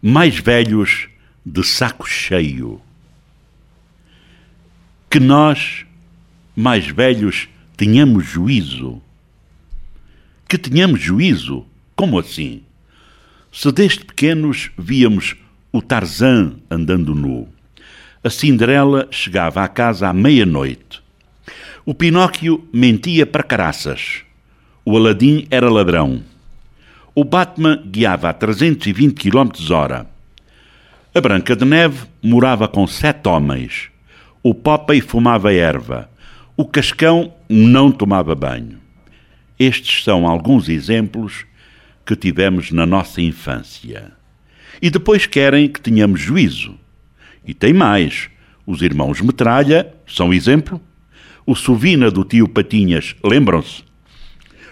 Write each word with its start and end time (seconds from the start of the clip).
mais 0.00 0.38
velhos 0.38 1.08
de 1.44 1.64
saco 1.64 2.08
cheio. 2.08 2.80
Que 5.10 5.18
nós, 5.18 5.84
mais 6.54 6.86
velhos, 6.86 7.48
tenhamos 7.76 8.26
juízo. 8.26 9.02
Que 10.48 10.58
tenhamos 10.58 11.00
juízo? 11.00 11.66
Como 11.96 12.18
assim? 12.18 12.62
Se 13.52 13.72
desde 13.72 14.04
pequenos 14.04 14.70
víamos 14.78 15.34
o 15.72 15.82
Tarzan 15.82 16.56
andando 16.70 17.14
nu, 17.14 17.48
a 18.22 18.30
Cinderela 18.30 19.08
chegava 19.10 19.62
à 19.62 19.68
casa 19.68 20.08
à 20.08 20.12
meia-noite, 20.12 21.02
o 21.84 21.94
Pinóquio 21.94 22.68
mentia 22.72 23.26
para 23.26 23.42
caraças, 23.42 24.22
o 24.84 24.96
Aladim 24.96 25.46
era 25.50 25.70
ladrão, 25.70 26.22
o 27.20 27.24
Batman 27.24 27.82
guiava 27.84 28.28
a 28.28 28.32
320 28.32 29.12
km 29.12 29.50
hora, 29.72 30.06
a 31.12 31.20
Branca 31.20 31.56
de 31.56 31.64
Neve 31.64 32.06
morava 32.22 32.68
com 32.68 32.86
sete 32.86 33.28
homens, 33.28 33.90
o 34.40 34.54
Popeye 34.54 35.00
fumava 35.00 35.52
erva, 35.52 36.08
o 36.56 36.64
Cascão 36.64 37.34
não 37.48 37.90
tomava 37.90 38.36
banho. 38.36 38.78
Estes 39.58 40.04
são 40.04 40.28
alguns 40.28 40.68
exemplos 40.68 41.44
que 42.06 42.14
tivemos 42.14 42.70
na 42.70 42.86
nossa 42.86 43.20
infância. 43.20 44.12
E 44.80 44.88
depois 44.88 45.26
querem 45.26 45.68
que 45.68 45.80
tenhamos 45.80 46.20
juízo. 46.20 46.78
E 47.44 47.52
tem 47.52 47.72
mais. 47.72 48.30
Os 48.64 48.80
irmãos 48.80 49.20
Metralha 49.20 49.92
são 50.06 50.32
exemplo. 50.32 50.80
O 51.44 51.56
Sovina 51.56 52.12
do 52.12 52.22
tio 52.22 52.46
Patinhas, 52.46 53.16
lembram-se? 53.24 53.82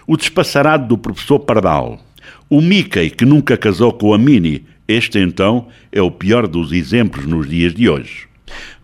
O 0.07 0.15
despassarado 0.15 0.87
do 0.87 0.97
professor 0.97 1.39
Pardal. 1.39 2.06
O 2.49 2.61
Mickey, 2.61 3.09
que 3.09 3.25
nunca 3.25 3.57
casou 3.57 3.91
com 3.91 4.13
a 4.13 4.17
Minnie. 4.17 4.65
Este, 4.87 5.19
então, 5.19 5.67
é 5.91 6.01
o 6.01 6.09
pior 6.09 6.47
dos 6.47 6.71
exemplos 6.71 7.25
nos 7.25 7.49
dias 7.49 7.73
de 7.73 7.89
hoje. 7.89 8.25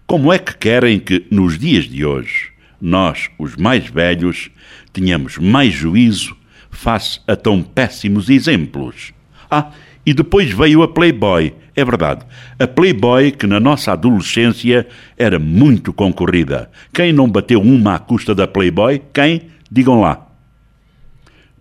Como 0.06 0.34
é 0.34 0.38
que 0.38 0.58
querem 0.58 1.00
que, 1.00 1.26
nos 1.32 1.58
dias 1.58 1.86
de 1.86 2.06
hoje, 2.06 2.52
nós, 2.82 3.30
os 3.40 3.56
mais 3.56 3.88
velhos, 3.88 4.52
tenhamos 4.92 5.38
mais 5.38 5.74
juízo 5.74 6.36
face 6.70 7.22
a 7.26 7.38
tão 7.38 7.64
péssimos 7.64 8.30
exemplos. 8.30 9.14
Ah, 9.50 9.72
e 10.06 10.14
depois 10.14 10.52
veio 10.52 10.84
a 10.84 10.88
Playboy, 10.90 11.54
é 11.74 11.86
verdade. 11.86 12.26
A 12.60 12.68
Playboy 12.68 13.32
que 13.32 13.48
na 13.48 13.62
nossa 13.62 13.94
adolescência 13.94 14.86
era 15.18 15.40
muito 15.40 15.94
concorrida. 15.94 16.70
Quem 16.94 17.14
não 17.14 17.30
bateu 17.30 17.62
uma 17.62 17.96
à 17.96 18.00
custa 18.00 18.36
da 18.36 18.46
Playboy? 18.46 19.02
Quem? 19.14 19.44
Digam 19.72 20.02
lá. 20.02 20.28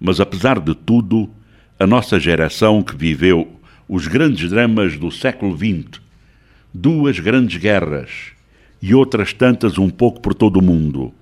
Mas 0.01 0.19
apesar 0.19 0.59
de 0.59 0.75
tudo, 0.75 1.31
a 1.83 1.87
nossa 1.87 2.21
geração 2.21 2.81
que 2.81 2.95
viveu 2.95 3.61
os 3.89 4.07
grandes 4.07 4.49
dramas 4.49 4.97
do 4.97 5.11
século 5.11 5.57
XX, 5.57 6.01
duas 6.73 7.19
grandes 7.19 7.61
guerras 7.61 8.09
e 8.81 8.95
outras 8.95 9.33
tantas 9.33 9.79
um 9.79 9.91
pouco 9.91 10.21
por 10.21 10.33
todo 10.33 10.59
o 10.59 10.63
mundo, 10.63 11.13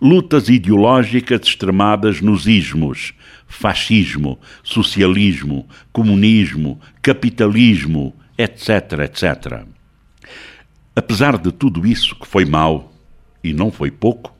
lutas 0.00 0.48
ideológicas 0.48 1.40
extremadas 1.42 2.20
nos 2.20 2.46
ismos, 2.46 3.12
fascismo, 3.48 4.38
socialismo, 4.62 5.68
comunismo, 5.92 6.80
capitalismo, 7.02 8.14
etc, 8.38 9.00
etc. 9.06 9.64
Apesar 10.94 11.36
de 11.36 11.50
tudo 11.50 11.84
isso 11.84 12.14
que 12.14 12.28
foi 12.28 12.44
mau, 12.44 12.94
e 13.42 13.52
não 13.52 13.72
foi 13.72 13.90
pouco, 13.90 14.32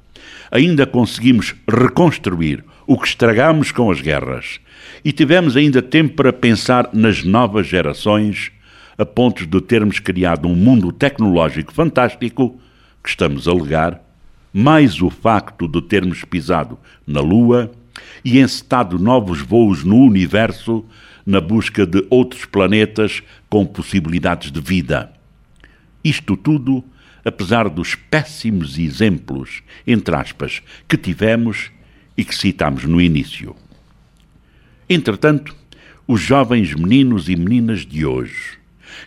ainda 0.48 0.86
conseguimos 0.86 1.56
reconstruir 1.68 2.64
o 2.90 2.98
que 2.98 3.06
estragamos 3.06 3.70
com 3.70 3.88
as 3.88 4.00
guerras 4.00 4.58
e 5.04 5.12
tivemos 5.12 5.56
ainda 5.56 5.80
tempo 5.80 6.16
para 6.16 6.32
pensar 6.32 6.90
nas 6.92 7.22
novas 7.22 7.68
gerações 7.68 8.50
a 8.98 9.06
ponto 9.06 9.46
de 9.46 9.60
termos 9.60 10.00
criado 10.00 10.48
um 10.48 10.56
mundo 10.56 10.90
tecnológico 10.90 11.72
fantástico 11.72 12.60
que 13.00 13.08
estamos 13.08 13.46
a 13.46 13.52
alegar 13.52 14.02
mais 14.52 15.00
o 15.00 15.08
facto 15.08 15.68
de 15.68 15.80
termos 15.82 16.24
pisado 16.24 16.76
na 17.06 17.20
Lua 17.20 17.70
e 18.24 18.40
encetado 18.40 18.98
novos 18.98 19.40
voos 19.40 19.84
no 19.84 19.98
universo 19.98 20.84
na 21.24 21.40
busca 21.40 21.86
de 21.86 22.04
outros 22.10 22.44
planetas 22.44 23.22
com 23.48 23.64
possibilidades 23.64 24.50
de 24.50 24.60
vida. 24.60 25.12
Isto 26.02 26.36
tudo, 26.36 26.82
apesar 27.24 27.68
dos 27.68 27.94
péssimos 27.94 28.80
exemplos, 28.80 29.62
entre 29.86 30.16
aspas, 30.16 30.60
que 30.88 30.96
tivemos 30.96 31.70
e 32.16 32.24
que 32.24 32.34
citamos 32.34 32.84
no 32.84 33.00
início. 33.00 33.54
Entretanto, 34.88 35.54
os 36.06 36.20
jovens 36.20 36.74
meninos 36.74 37.28
e 37.28 37.36
meninas 37.36 37.86
de 37.86 38.04
hoje, 38.04 38.58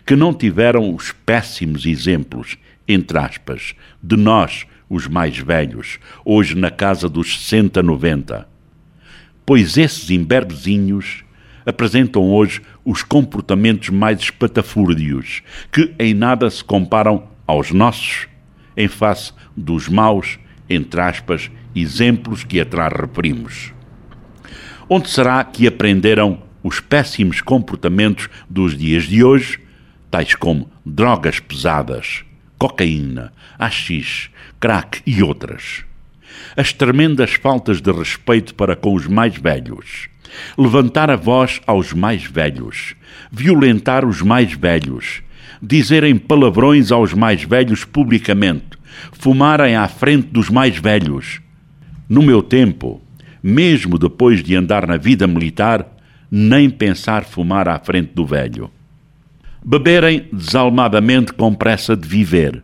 que 0.06 0.16
não 0.16 0.32
tiveram 0.32 0.94
os 0.94 1.12
péssimos 1.12 1.84
exemplos, 1.84 2.56
entre 2.88 3.18
aspas, 3.18 3.74
de 4.02 4.16
nós, 4.16 4.66
os 4.88 5.06
mais 5.06 5.36
velhos, 5.36 5.98
hoje 6.24 6.54
na 6.54 6.70
casa 6.70 7.08
dos 7.08 7.38
60, 7.44 7.82
90. 7.82 8.48
Pois 9.44 9.76
esses 9.76 10.10
imberbezinhos 10.10 11.24
apresentam 11.66 12.22
hoje 12.30 12.62
os 12.84 13.02
comportamentos 13.02 13.88
mais 13.88 14.20
espatafúrdios, 14.20 15.42
que 15.72 15.94
em 15.98 16.14
nada 16.14 16.48
se 16.50 16.62
comparam 16.62 17.28
aos 17.46 17.70
nossos, 17.70 18.26
em 18.76 18.88
face 18.88 19.32
dos 19.56 19.88
maus, 19.88 20.38
entre 20.68 21.00
aspas, 21.00 21.50
exemplos 21.74 22.44
que 22.44 22.60
atrás 22.60 22.92
referimos. 22.92 23.72
Onde 24.88 25.08
será 25.08 25.42
que 25.44 25.66
aprenderam 25.66 26.42
os 26.62 26.80
péssimos 26.80 27.40
comportamentos 27.40 28.28
dos 28.48 28.76
dias 28.76 29.04
de 29.04 29.22
hoje, 29.22 29.58
tais 30.10 30.34
como 30.34 30.70
drogas 30.84 31.40
pesadas, 31.40 32.24
cocaína, 32.58 33.32
AX, 33.58 34.30
crack 34.60 35.02
e 35.06 35.22
outras. 35.22 35.84
As 36.56 36.72
tremendas 36.72 37.34
faltas 37.34 37.80
de 37.80 37.92
respeito 37.92 38.54
para 38.54 38.76
com 38.76 38.94
os 38.94 39.06
mais 39.06 39.36
velhos. 39.36 40.08
Levantar 40.56 41.10
a 41.10 41.16
voz 41.16 41.60
aos 41.66 41.92
mais 41.92 42.24
velhos. 42.24 42.94
Violentar 43.30 44.04
os 44.04 44.22
mais 44.22 44.52
velhos. 44.52 45.22
Dizerem 45.60 46.16
palavrões 46.16 46.90
aos 46.90 47.12
mais 47.12 47.42
velhos 47.42 47.84
publicamente. 47.84 48.66
Fumarem 49.12 49.76
à 49.76 49.88
frente 49.88 50.28
dos 50.28 50.50
mais 50.50 50.76
velhos. 50.76 51.40
No 52.08 52.22
meu 52.22 52.42
tempo, 52.42 53.00
mesmo 53.42 53.98
depois 53.98 54.42
de 54.42 54.56
andar 54.56 54.86
na 54.86 54.96
vida 54.96 55.26
militar, 55.26 55.86
nem 56.30 56.68
pensar 56.68 57.24
fumar 57.24 57.68
à 57.68 57.78
frente 57.78 58.12
do 58.14 58.26
velho. 58.26 58.70
Beberem 59.64 60.26
desalmadamente 60.32 61.32
com 61.32 61.54
pressa 61.54 61.96
de 61.96 62.08
viver. 62.08 62.62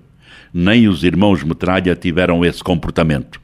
Nem 0.53 0.89
os 0.89 1.05
irmãos 1.05 1.43
Metralha 1.43 1.95
tiveram 1.95 2.45
esse 2.45 2.65
comportamento. 2.65 3.41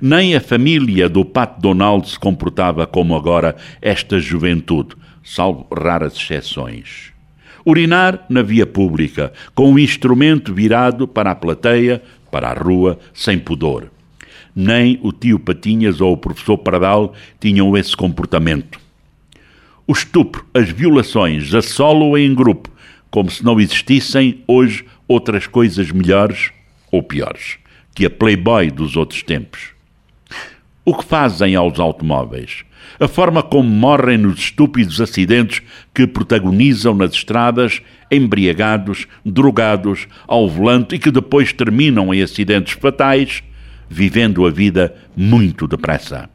Nem 0.00 0.34
a 0.34 0.40
família 0.40 1.08
do 1.08 1.24
Pat 1.24 1.58
Donald 1.60 2.08
se 2.08 2.18
comportava 2.18 2.86
como 2.86 3.16
agora 3.16 3.56
esta 3.80 4.20
juventude, 4.20 4.96
salvo 5.22 5.66
raras 5.72 6.14
exceções. 6.14 7.13
Urinar 7.64 8.24
na 8.28 8.42
via 8.42 8.66
pública, 8.66 9.32
com 9.54 9.72
o 9.72 9.78
instrumento 9.78 10.52
virado 10.52 11.08
para 11.08 11.30
a 11.30 11.34
plateia, 11.34 12.02
para 12.30 12.48
a 12.48 12.54
rua, 12.54 12.98
sem 13.12 13.38
pudor. 13.38 13.90
Nem 14.54 14.98
o 15.02 15.12
tio 15.12 15.38
Patinhas 15.38 16.00
ou 16.00 16.12
o 16.12 16.16
professor 16.16 16.58
Pardal 16.58 17.14
tinham 17.40 17.76
esse 17.76 17.96
comportamento. 17.96 18.78
O 19.86 19.92
estupro, 19.92 20.44
as 20.54 20.68
violações, 20.70 21.52
a 21.54 21.62
solo 21.62 22.06
ou 22.06 22.18
em 22.18 22.34
grupo, 22.34 22.70
como 23.10 23.30
se 23.30 23.44
não 23.44 23.60
existissem 23.60 24.42
hoje 24.46 24.84
outras 25.08 25.46
coisas 25.46 25.90
melhores 25.90 26.50
ou 26.90 27.02
piores 27.02 27.58
que 27.94 28.04
a 28.04 28.10
Playboy 28.10 28.70
dos 28.70 28.96
outros 28.96 29.22
tempos. 29.22 29.73
O 30.84 30.94
que 30.94 31.04
fazem 31.04 31.54
aos 31.54 31.80
automóveis? 31.80 32.62
A 33.00 33.08
forma 33.08 33.42
como 33.42 33.70
morrem 33.70 34.18
nos 34.18 34.38
estúpidos 34.38 35.00
acidentes 35.00 35.62
que 35.94 36.06
protagonizam 36.06 36.94
nas 36.94 37.12
estradas, 37.12 37.80
embriagados, 38.10 39.08
drogados, 39.24 40.06
ao 40.26 40.46
volante 40.46 40.96
e 40.96 40.98
que 40.98 41.10
depois 41.10 41.54
terminam 41.54 42.12
em 42.12 42.20
acidentes 42.20 42.74
fatais, 42.74 43.42
vivendo 43.88 44.46
a 44.46 44.50
vida 44.50 44.94
muito 45.16 45.66
depressa. 45.66 46.28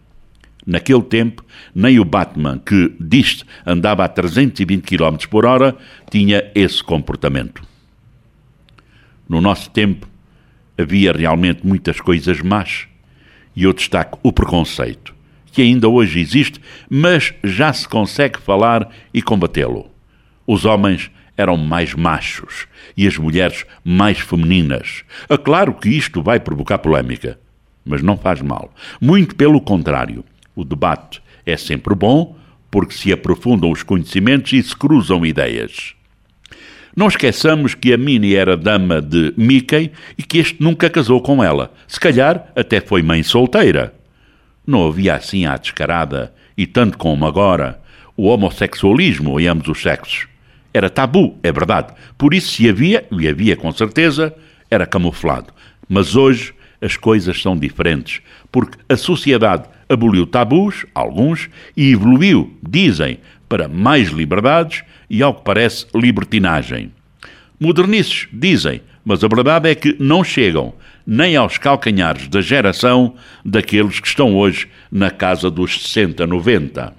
Naquele 0.66 1.04
tempo, 1.04 1.46
nem 1.74 2.00
o 2.00 2.06
Batman, 2.06 2.58
que 2.58 2.92
diz 3.00 3.46
andava 3.64 4.04
a 4.04 4.10
320 4.10 4.82
km 4.82 5.28
por 5.30 5.46
hora, 5.46 5.78
tinha 6.10 6.44
esse 6.56 6.84
comportamento. 6.84 7.62
No 9.28 9.42
nosso 9.42 9.70
tempo, 9.70 10.08
havia 10.76 11.12
realmente 11.12 11.66
muitas 11.66 12.02
coisas 12.02 12.42
más, 12.42 12.89
e 13.60 13.64
eu 13.64 13.74
destaco 13.74 14.18
o 14.24 14.32
preconceito, 14.32 15.14
que 15.52 15.62
ainda 15.62 15.90
hoje 15.90 16.22
existe, 16.22 16.62
mas 16.90 17.34
já 17.44 17.74
se 17.74 17.86
consegue 17.86 18.40
falar 18.40 18.90
e 19.14 19.22
combatê-lo. 19.22 19.92
Os 20.48 20.64
homens 20.64 21.12
eram 21.36 21.58
mais 21.58 21.94
machos 21.94 22.68
e 22.96 23.06
as 23.06 23.18
mulheres 23.18 23.66
mais 23.84 24.18
femininas. 24.20 25.04
É 25.28 25.36
claro 25.38 25.74
que 25.74 25.90
isto 25.90 26.24
vai 26.24 26.40
provocar 26.40 26.78
polémica, 26.78 27.38
mas 27.84 28.02
não 28.02 28.16
faz 28.16 28.42
mal. 28.42 28.74
Muito 29.02 29.36
pelo 29.36 29.60
contrário. 29.60 30.24
O 30.56 30.64
debate 30.64 31.22
é 31.46 31.58
sempre 31.58 31.94
bom 31.94 32.38
porque 32.72 32.94
se 32.94 33.12
aprofundam 33.12 33.72
os 33.72 33.84
conhecimentos 33.84 34.54
e 34.54 34.64
se 34.64 34.74
cruzam 34.74 35.26
ideias. 35.26 35.96
Não 36.96 37.08
esqueçamos 37.08 37.76
que 37.76 37.94
a 37.94 37.98
Minnie 37.98 38.36
era 38.36 38.58
dama 38.58 39.02
de 39.02 39.34
Mickey 39.38 39.92
e 40.18 40.24
que 40.24 40.40
este 40.40 40.62
nunca 40.62 40.90
casou 40.90 41.22
com 41.22 41.44
ela. 41.44 41.72
Se 41.88 42.00
calhar 42.00 42.52
até 42.56 42.82
foi 42.82 43.02
mãe 43.02 43.24
solteira. 43.24 43.94
Não 44.66 44.88
havia 44.88 45.16
assim 45.16 45.46
à 45.46 45.56
descarada, 45.56 46.34
e 46.58 46.66
tanto 46.66 46.98
como 46.98 47.26
agora, 47.26 47.80
o 48.18 48.26
homossexualismo 48.26 49.40
em 49.40 49.48
ambos 49.48 49.68
os 49.68 49.82
sexos. 49.82 50.28
Era 50.74 50.90
tabu, 50.90 51.38
é 51.42 51.52
verdade. 51.52 51.94
Por 52.18 52.34
isso, 52.34 52.52
se 52.52 52.70
havia, 52.70 53.06
e 53.12 53.28
havia 53.28 53.56
com 53.56 53.72
certeza, 53.72 54.36
era 54.70 54.86
camuflado. 54.86 55.54
Mas 55.88 56.16
hoje 56.16 56.54
as 56.82 56.96
coisas 56.96 57.42
são 57.42 57.58
diferentes, 57.58 58.22
porque 58.52 58.78
a 58.88 58.96
sociedade 58.96 59.68
aboliu 59.88 60.28
tabus, 60.28 60.86
alguns, 60.94 61.50
e 61.76 61.92
evoluiu, 61.92 62.58
dizem, 62.68 63.20
para 63.50 63.68
mais 63.68 64.10
liberdades 64.10 64.84
e, 65.10 65.22
ao 65.24 65.34
que 65.34 65.44
parece, 65.44 65.88
libertinagem. 65.94 66.92
Modernices, 67.60 68.28
dizem, 68.32 68.82
mas 69.04 69.24
a 69.24 69.28
verdade 69.28 69.70
é 69.70 69.76
que 69.76 69.96
não 70.00 70.24
chegam 70.24 70.74
nem 71.06 71.36
aos 71.36 71.58
calcanhares 71.58 72.28
da 72.28 72.40
geração 72.40 73.16
daqueles 73.44 74.00
que 74.00 74.08
estão 74.08 74.36
hoje 74.36 74.68
na 74.92 75.10
casa 75.10 75.50
dos 75.50 75.82
60, 75.82 76.28
90. 76.28 76.94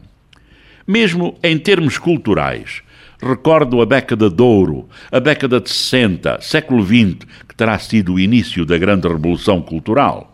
Mesmo 0.87 1.39
em 1.43 1.57
termos 1.57 1.97
culturais, 1.97 2.83
recordo 3.23 3.81
a 3.81 3.85
década 3.85 4.29
de 4.29 4.43
ouro, 4.43 4.89
a 5.13 5.21
década 5.21 5.61
de 5.61 5.71
60, 5.71 6.41
século 6.41 6.85
XX, 6.85 7.27
que 7.49 7.55
terá 7.55 7.79
sido 7.79 8.15
o 8.15 8.21
início 8.21 8.67
da 8.67 8.77
grande 8.77 9.07
revolução 9.07 9.63
cultural. 9.63 10.30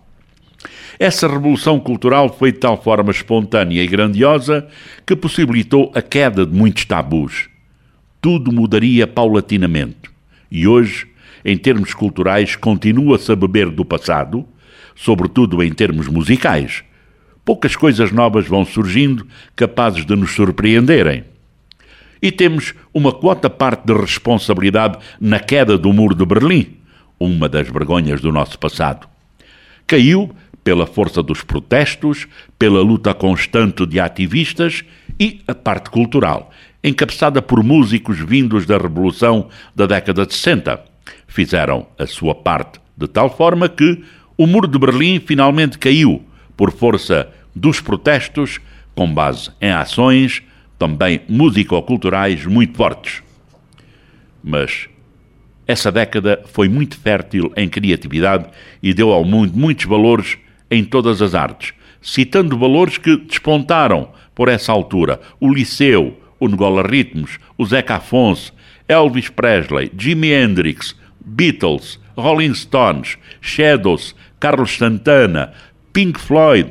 Essa 0.98 1.28
revolução 1.28 1.78
cultural 1.78 2.32
foi 2.32 2.52
de 2.52 2.58
tal 2.58 2.82
forma 2.82 3.10
espontânea 3.10 3.82
e 3.82 3.87
grandiosa 3.87 4.66
que 5.04 5.14
possibilitou 5.14 5.93
a 5.94 6.00
queda 6.00 6.46
de 6.46 6.56
muitos 6.56 6.84
tabus. 6.87 7.48
Tudo 8.20 8.50
mudaria 8.50 9.06
paulatinamente. 9.06 10.10
E 10.50 10.66
hoje, 10.66 11.06
em 11.44 11.56
termos 11.56 11.93
culturais, 11.93 12.56
continua-se 12.56 13.31
a 13.31 13.37
beber 13.37 13.70
do 13.70 13.84
passado, 13.84 14.46
sobretudo 14.94 15.62
em 15.62 15.72
termos 15.72 16.08
musicais. 16.08 16.82
Poucas 17.44 17.76
coisas 17.76 18.10
novas 18.10 18.46
vão 18.46 18.64
surgindo 18.64 19.26
capazes 19.54 20.04
de 20.04 20.16
nos 20.16 20.32
surpreenderem. 20.32 21.25
E 22.20 22.32
temos 22.32 22.75
uma 22.92 23.12
quota 23.12 23.50
parte 23.50 23.87
de 23.87 23.92
responsabilidade 23.92 24.99
na 25.20 25.38
queda 25.38 25.76
do 25.76 25.92
Muro 25.92 26.14
de 26.14 26.25
Berlim, 26.25 26.78
uma 27.20 27.49
das 27.49 27.69
vergonhas 27.69 28.20
do 28.22 28.32
nosso 28.32 28.58
passado. 28.58 29.06
Caiu 29.87 30.34
pela 30.66 30.84
força 30.84 31.22
dos 31.22 31.44
protestos, 31.44 32.26
pela 32.58 32.80
luta 32.80 33.14
constante 33.14 33.86
de 33.86 34.00
ativistas 34.00 34.82
e 35.16 35.40
a 35.46 35.54
parte 35.54 35.90
cultural, 35.90 36.50
encabeçada 36.82 37.40
por 37.40 37.62
músicos 37.62 38.18
vindos 38.18 38.66
da 38.66 38.76
Revolução 38.76 39.48
da 39.76 39.86
década 39.86 40.26
de 40.26 40.34
60. 40.34 40.84
Fizeram 41.28 41.86
a 41.96 42.04
sua 42.04 42.34
parte 42.34 42.80
de 42.98 43.06
tal 43.06 43.30
forma 43.30 43.68
que 43.68 44.02
o 44.36 44.44
Muro 44.44 44.66
de 44.66 44.76
Berlim 44.76 45.20
finalmente 45.20 45.78
caiu 45.78 46.20
por 46.56 46.72
força 46.72 47.28
dos 47.54 47.80
protestos, 47.80 48.58
com 48.92 49.08
base 49.14 49.52
em 49.60 49.70
ações 49.70 50.42
também 50.76 51.20
musicoculturais 51.28 52.44
muito 52.44 52.76
fortes. 52.76 53.22
Mas 54.42 54.88
essa 55.64 55.92
década 55.92 56.42
foi 56.46 56.68
muito 56.68 56.98
fértil 56.98 57.52
em 57.56 57.68
criatividade 57.68 58.48
e 58.82 58.92
deu 58.92 59.12
ao 59.12 59.24
mundo 59.24 59.56
muitos 59.56 59.84
valores 59.84 60.36
em 60.70 60.84
todas 60.84 61.22
as 61.22 61.34
artes, 61.34 61.72
citando 62.00 62.58
valores 62.58 62.98
que 62.98 63.16
despontaram 63.16 64.10
por 64.34 64.48
essa 64.48 64.72
altura: 64.72 65.20
o 65.40 65.52
Liceu, 65.52 66.16
o 66.38 66.48
Negola 66.48 66.82
Ritmos, 66.82 67.38
o 67.56 67.64
Zeca 67.64 67.96
Afonso, 67.96 68.52
Elvis 68.88 69.28
Presley, 69.28 69.90
Jimi 69.96 70.30
Hendrix, 70.30 70.94
Beatles, 71.24 71.98
Rolling 72.16 72.54
Stones, 72.54 73.18
Shadows, 73.40 74.14
Carlos 74.38 74.76
Santana, 74.76 75.52
Pink 75.92 76.20
Floyd, 76.20 76.70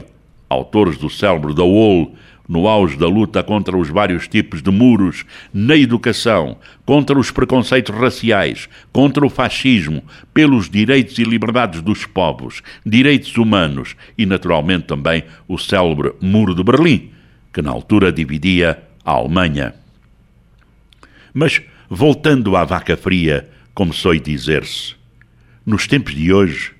autores 0.50 0.97
do 0.97 1.09
célebre 1.09 1.53
The 1.53 1.62
Wall, 1.62 2.13
no 2.47 2.68
auge 2.68 2.97
da 2.97 3.07
luta 3.07 3.42
contra 3.44 3.75
os 3.77 3.89
vários 3.89 4.27
tipos 4.27 4.62
de 4.62 4.71
muros 4.71 5.25
na 5.53 5.75
educação, 5.75 6.57
contra 6.86 7.18
os 7.18 7.31
preconceitos 7.31 7.95
raciais, 7.95 8.69
contra 8.92 9.25
o 9.25 9.30
fascismo, 9.30 10.03
pelos 10.33 10.69
direitos 10.69 11.18
e 11.18 11.24
liberdades 11.24 11.81
dos 11.81 12.06
povos, 12.06 12.62
direitos 12.86 13.36
humanos 13.38 13.95
e, 14.18 14.25
naturalmente, 14.25 14.86
também 14.86 15.24
o 15.47 15.57
célebre 15.57 16.13
Muro 16.21 16.53
de 16.53 16.63
Berlim, 16.63 17.12
que 17.51 17.62
na 17.62 17.71
altura 17.71 18.12
dividia 18.12 18.83
a 19.03 19.12
Alemanha. 19.12 19.74
Mas, 21.33 21.62
voltando 21.89 22.56
à 22.56 22.63
vaca 22.63 22.95
fria, 22.95 23.50
começou 23.74 24.12
a 24.12 24.18
dizer-se, 24.18 24.95
nos 25.65 25.88
tempos 25.88 26.13
de 26.13 26.31
hoje, 26.31 26.75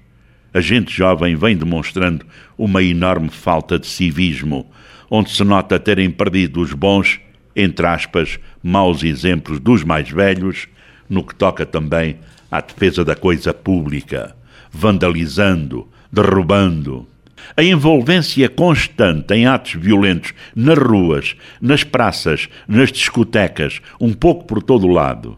a 0.56 0.62
gente 0.62 0.96
jovem 0.96 1.36
vem 1.36 1.58
demonstrando 1.58 2.26
uma 2.58 2.82
enorme 2.82 3.28
falta 3.28 3.78
de 3.78 3.88
civismo, 3.88 4.66
onde 5.12 5.30
se 5.30 5.44
nota 5.44 5.78
terem 5.78 6.10
perdido 6.10 6.62
os 6.62 6.72
bons, 6.72 7.20
entre 7.54 7.86
aspas, 7.86 8.40
maus 8.64 9.04
exemplos 9.04 9.60
dos 9.60 9.84
mais 9.84 10.10
velhos, 10.10 10.70
no 11.10 11.26
que 11.26 11.36
toca 11.36 11.66
também 11.66 12.20
à 12.50 12.62
defesa 12.62 13.04
da 13.04 13.18
coisa 13.18 13.54
pública, 13.54 14.34
vandalizando, 14.72 15.90
derrubando. 16.10 17.06
A 17.58 17.62
envolvência 17.62 18.48
constante 18.48 19.34
em 19.34 19.46
atos 19.46 19.74
violentos 19.74 20.34
nas 20.56 20.78
ruas, 20.78 21.36
nas 21.60 21.84
praças, 21.84 22.48
nas 22.66 22.94
discotecas, 22.94 23.82
um 24.00 24.14
pouco 24.14 24.46
por 24.46 24.64
todo 24.64 24.88
o 24.88 24.94
lado, 24.94 25.38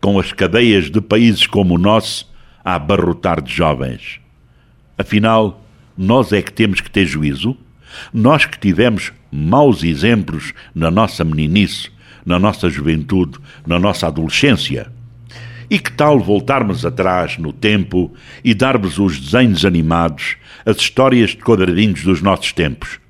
com 0.00 0.18
as 0.18 0.32
cadeias 0.32 0.90
de 0.90 1.02
países 1.02 1.46
como 1.46 1.74
o 1.74 1.78
nosso 1.78 2.32
a 2.64 2.76
abarrotar 2.76 3.42
de 3.42 3.52
jovens. 3.52 4.23
Afinal, 4.96 5.64
nós 5.96 6.32
é 6.32 6.40
que 6.40 6.52
temos 6.52 6.80
que 6.80 6.90
ter 6.90 7.06
juízo? 7.06 7.56
Nós 8.12 8.44
que 8.44 8.58
tivemos 8.58 9.12
maus 9.30 9.82
exemplos 9.82 10.52
na 10.74 10.90
nossa 10.90 11.24
meninice, 11.24 11.90
na 12.24 12.38
nossa 12.38 12.68
juventude, 12.70 13.38
na 13.66 13.78
nossa 13.78 14.06
adolescência. 14.06 14.90
E 15.70 15.78
que 15.78 15.92
tal 15.92 16.20
voltarmos 16.20 16.84
atrás 16.84 17.38
no 17.38 17.52
tempo 17.52 18.12
e 18.44 18.54
darmos 18.54 18.98
os 18.98 19.18
desenhos 19.18 19.64
animados, 19.64 20.36
as 20.64 20.76
histórias 20.76 21.30
de 21.30 21.38
quadradinhos 21.38 22.02
dos 22.02 22.22
nossos 22.22 22.52
tempos? 22.52 23.00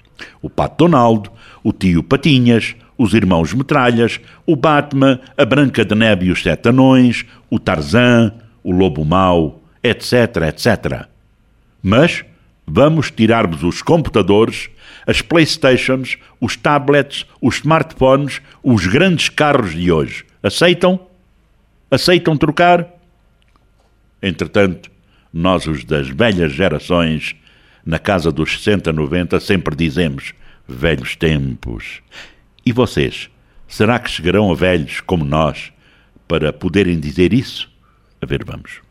O 0.40 0.48
Pato 0.48 0.84
Donaldo, 0.84 1.30
o 1.62 1.72
Tio 1.72 2.02
Patinhas, 2.02 2.74
os 2.96 3.12
Irmãos 3.12 3.52
Metralhas, 3.52 4.20
o 4.46 4.56
Batman, 4.56 5.20
a 5.36 5.44
Branca 5.44 5.84
de 5.84 5.94
Neve 5.94 6.26
e 6.26 6.30
os 6.30 6.42
Sete 6.42 6.68
Anões, 6.68 7.24
o 7.50 7.58
Tarzan, 7.58 8.32
o 8.62 8.70
Lobo 8.70 9.04
Mau, 9.04 9.62
etc, 9.82 10.36
etc. 10.48 11.13
Mas 11.86 12.24
vamos 12.66 13.10
tirarmos 13.10 13.62
os 13.62 13.82
computadores, 13.82 14.70
as 15.06 15.20
Playstations, 15.20 16.16
os 16.40 16.56
tablets, 16.56 17.26
os 17.42 17.56
smartphones, 17.56 18.40
os 18.62 18.86
grandes 18.86 19.28
carros 19.28 19.74
de 19.74 19.92
hoje. 19.92 20.24
Aceitam? 20.42 20.98
Aceitam 21.90 22.38
trocar? 22.38 22.88
Entretanto, 24.22 24.90
nós, 25.30 25.66
os 25.66 25.84
das 25.84 26.08
velhas 26.08 26.52
gerações, 26.52 27.36
na 27.84 27.98
casa 27.98 28.32
dos 28.32 28.52
60, 28.56 28.90
90, 28.90 29.38
sempre 29.38 29.76
dizemos 29.76 30.32
velhos 30.66 31.14
tempos. 31.14 32.00
E 32.64 32.72
vocês, 32.72 33.28
será 33.68 33.98
que 33.98 34.10
chegarão 34.10 34.50
a 34.50 34.54
velhos 34.54 35.02
como 35.02 35.22
nós 35.22 35.70
para 36.26 36.50
poderem 36.50 36.98
dizer 36.98 37.34
isso? 37.34 37.70
A 38.22 38.24
ver, 38.24 38.42
vamos. 38.42 38.83